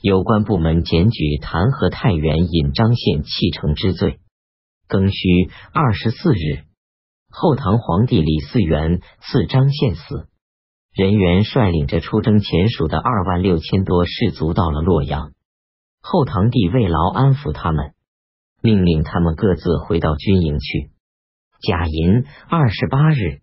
[0.00, 4.20] 有关部门检举弹劾太原尹张宪弃城之罪。
[4.88, 6.64] 庚戌二十四日，
[7.28, 10.28] 后唐皇帝李嗣源赐张献死。
[10.94, 15.32] 人员率领着出征前蜀的二万六千多士卒到了洛阳。
[16.00, 17.92] 后唐帝为劳安抚他们，
[18.62, 20.90] 命令他们各自回到军营去。
[21.60, 23.40] 甲寅二十八日，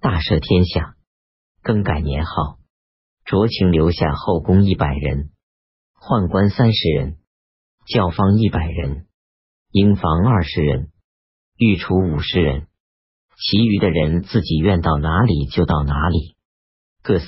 [0.00, 0.96] 大赦天下，
[1.62, 2.58] 更改年号，
[3.24, 5.30] 酌情留下后宫一百人，
[6.00, 7.16] 宦官三十人，
[7.86, 9.06] 教坊一百人，
[9.72, 10.90] 营房二十人，
[11.58, 12.68] 御厨五十人，
[13.36, 16.36] 其余的人自己愿到哪里就到哪里。
[17.02, 17.26] 各司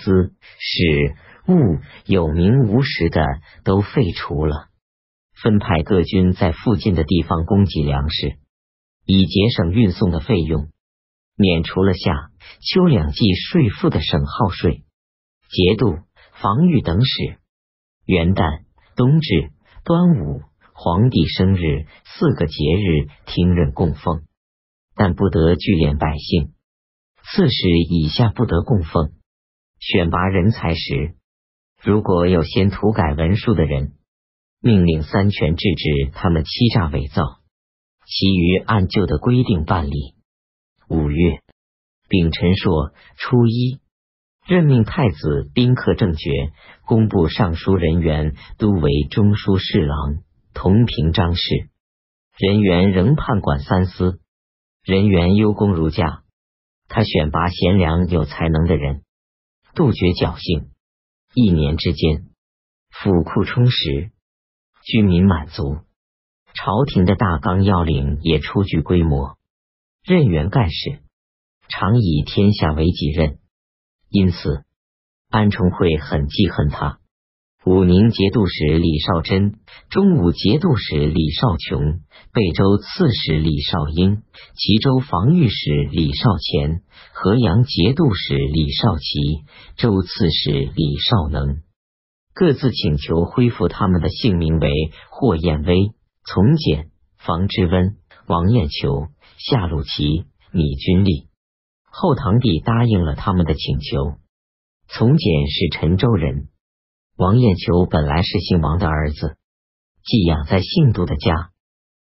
[0.59, 1.15] 使
[1.49, 3.25] 务有名无实的
[3.65, 4.69] 都废除了，
[5.43, 8.39] 分派各军在附近的地方供给粮食，
[9.05, 10.71] 以节省运送的费用。
[11.35, 12.31] 免除了夏
[12.61, 14.85] 秋两季税赋的省号税，
[15.49, 15.99] 节度、
[16.41, 17.40] 防御等使。
[18.11, 18.65] 元旦、
[18.97, 19.53] 冬至、
[19.85, 20.43] 端午、
[20.75, 24.25] 皇帝生日四个节日听任供奉，
[24.97, 26.53] 但不得聚敛百姓。
[27.23, 29.13] 刺史以下不得供奉。
[29.79, 31.15] 选拔人才时，
[31.81, 33.93] 如果有先涂改文书的人，
[34.61, 37.23] 命令三权制止他们欺诈伪造，
[38.07, 40.17] 其余按旧的规定办理。
[40.89, 41.39] 五月
[42.09, 43.79] 丙辰朔初一，
[44.51, 46.51] 任命太子宾客正爵、
[46.85, 51.69] 工部尚书人员都为中书侍郎、同平章事。
[52.37, 54.19] 人员仍判管三司，
[54.83, 56.25] 人员优功如驾。
[56.89, 59.05] 他选拔贤良有才能的人。
[59.77, 60.71] 杜绝侥幸，
[61.33, 62.25] 一年之间，
[62.91, 64.11] 府库充实，
[64.83, 65.77] 居民满足，
[66.55, 69.39] 朝廷的大纲要领也初具规模。
[70.03, 70.99] 任员干事，
[71.69, 73.39] 常以天下为己任，
[74.11, 74.65] 因此
[75.31, 76.99] 安重会很记恨他。
[77.67, 79.59] 武宁节度使李少贞、
[79.91, 82.01] 中武节度使李少琼、
[82.33, 84.23] 贝州刺史李少英、
[84.57, 86.81] 齐州防御使李少乾、
[87.13, 89.45] 河阳节度使李少奇、
[89.77, 91.59] 州刺史李少能，
[92.33, 94.71] 各自请求恢复他们的姓名为
[95.11, 95.93] 霍彦威、
[96.25, 96.89] 从简、
[97.19, 97.97] 房之温、
[98.27, 101.30] 王彦求、夏鲁齐、米君立。
[101.91, 104.17] 后唐帝答应了他们的请求。
[104.89, 106.49] 从简是陈州人。
[107.17, 109.37] 王彦求本来是姓王的儿子，
[110.03, 111.51] 寄养在姓杜的家，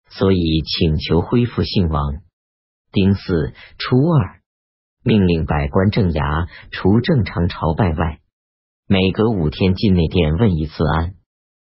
[0.10, 2.16] 所以请求恢复姓王。
[2.92, 4.42] 丁巳初二，
[5.04, 8.22] 命令百官正衙除正常朝拜外，
[8.88, 11.16] 每隔五天进内殿问一次安。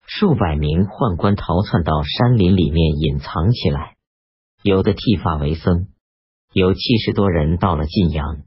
[0.06, 3.96] 数百名宦官逃窜到山林里面隐藏起来，
[4.62, 5.88] 有的剃发为僧，
[6.58, 8.38] 有七十多人到了晋阳。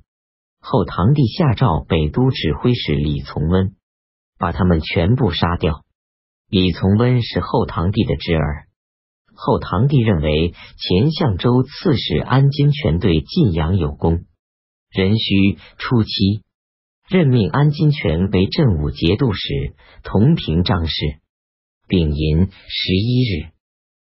[0.60, 3.76] 后唐帝下诏北都指挥使李从温。
[4.40, 5.84] 把他们全部杀掉。
[6.50, 8.66] 李从温是后唐帝的侄儿。
[9.36, 14.26] 后唐帝认为前相州刺史安金泉对晋阳有功，
[14.90, 16.42] 壬戌初七，
[17.08, 21.20] 任命安金泉为镇武节度使、同平章事。
[21.88, 23.52] 丙寅十一日，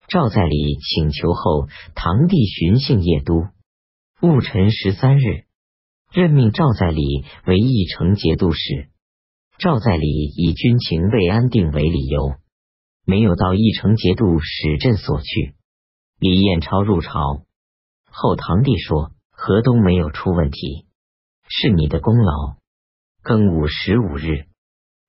[0.06, 1.66] 赵在礼请求后
[1.96, 3.48] 唐帝巡幸邺都。
[4.20, 5.44] 戊辰十三日，
[6.12, 8.88] 任命赵在礼为义城节度使。
[9.58, 12.34] 赵在礼以军情未安定为理由，
[13.06, 15.54] 没有到义城节度使镇所去。
[16.18, 17.44] 李彦超入朝
[18.10, 20.86] 后，堂弟说：“河东没有出问题，
[21.48, 22.56] 是你的功劳。”
[23.22, 24.46] 庚午十五日，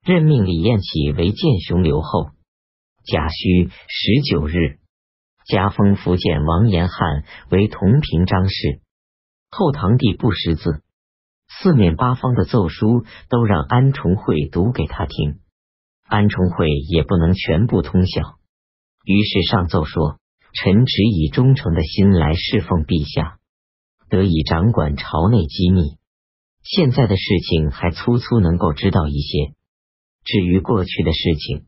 [0.06, 2.30] 任命李彦起为建雄留后。
[3.06, 4.78] 甲戌十九日，
[5.48, 8.82] 加封福建王延汉为同平章事。
[9.50, 10.82] 后堂弟不识字。
[11.48, 15.40] 四面八方的奏书都让安重会读给他听，
[16.06, 18.38] 安重会也不能全部通晓，
[19.04, 20.20] 于是上奏说
[20.54, 23.40] ：“臣只以忠诚的心来侍奉陛下，
[24.10, 25.98] 得以掌管朝内机密。
[26.62, 29.56] 现在的事情还粗粗能够知道一些，
[30.24, 31.66] 至于过去的事情，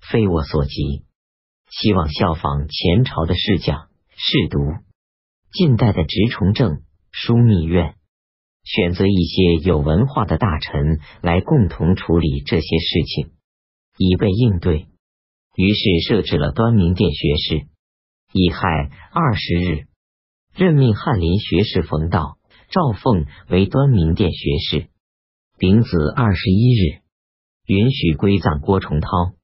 [0.00, 1.04] 非我所及。
[1.70, 4.58] 希望效仿前朝的侍讲、侍读，
[5.52, 6.82] 近代的直崇正、
[7.12, 7.94] 枢密院。”
[8.64, 13.30] 选择一些有文化的大臣来共同处理这些事情，
[13.96, 14.88] 以备应对。
[15.56, 17.66] 于是设置了端明殿学士。
[18.34, 18.60] 乙亥
[19.10, 19.86] 二十日，
[20.54, 22.36] 任命翰林学士冯道、
[22.68, 24.88] 赵凤为端明殿学士。
[25.56, 27.00] 丙子二十一日，
[27.64, 29.34] 允许归葬郭崇韬，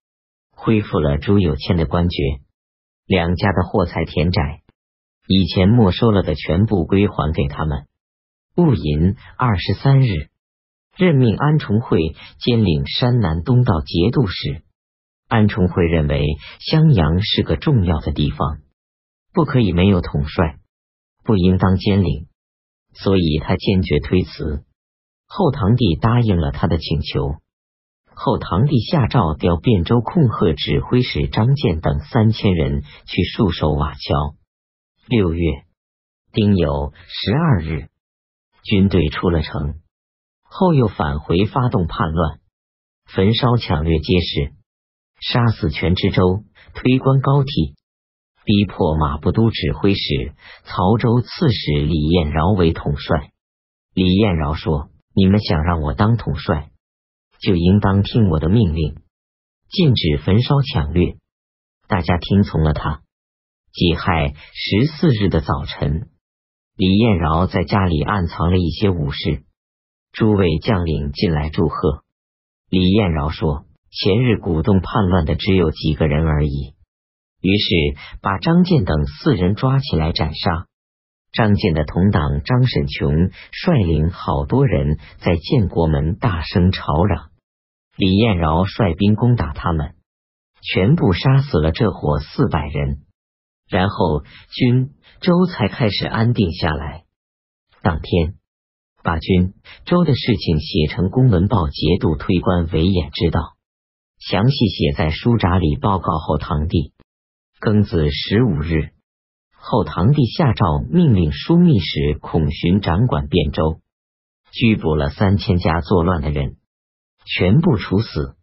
[0.51, 2.23] 恢复了朱有谦的官爵。
[3.07, 4.64] 两家的货财田宅，
[5.27, 7.87] 以前没收了的全部归还给他们。
[8.57, 10.29] 戊寅二十三日，
[10.97, 14.63] 任命安重会兼领山南东道节度使。
[15.27, 16.25] 安重会认为
[16.61, 18.59] 襄阳是个重要的地方，
[19.33, 20.59] 不可以没有统帅，
[21.25, 22.27] 不应当兼领，
[22.93, 24.65] 所以他坚决推辞。
[25.27, 27.37] 后唐帝答应了他的请求。
[28.15, 34.37] 后唐帝下诏调汴州控鹤指挥使张建等三千人去戍守瓦桥。
[35.07, 35.65] 六月
[36.33, 37.91] 丁酉十二日，
[38.63, 39.75] 军队出了城，
[40.43, 42.41] 后又返回发动叛乱，
[43.05, 44.55] 焚烧抢掠街市。
[45.21, 47.75] 杀死全知州，推官高替，
[48.45, 50.35] 逼迫马步都指挥使、
[50.65, 53.31] 曹州刺史李彦饶为统帅。
[53.93, 56.71] 李彦饶说：“你们想让我当统帅，
[57.41, 58.97] 就应当听我的命令，
[59.69, 61.19] 禁止焚烧抢掠。”
[61.89, 63.04] 大家听从了他。
[63.75, 66.09] 己亥十四日的早晨，
[66.77, 69.43] 李彦饶在家里暗藏了一些武士，
[70.13, 72.05] 诸位将领进来祝贺。
[72.71, 73.67] 李彦饶说。
[73.97, 76.75] 前日鼓动叛乱的只有几个人而已，
[77.41, 80.67] 于是把张建等四人抓起来斩杀。
[81.31, 87.31] 张建的同党张沈琼率领好多人在建国门大声吵嚷，
[87.97, 89.95] 李彦饶率兵攻打他们，
[90.61, 93.03] 全部杀死了这伙四百人，
[93.69, 94.23] 然后
[94.53, 94.91] 军
[95.21, 97.05] 周才开始安定下来。
[97.83, 98.35] 当天，
[99.03, 103.41] 把军周的事情写成公文报，节度推官韦衍知道。
[104.19, 106.93] 详细写在书札里，报告后唐帝。
[107.61, 108.91] 庚子十五日，
[109.53, 113.81] 后唐帝下诏命令枢密使孔寻掌管汴州，
[114.53, 116.57] 拘捕了三千家作乱的人，
[117.27, 118.37] 全部处死。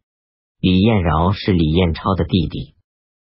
[0.59, 2.75] 李彦饶是李彦超的弟弟。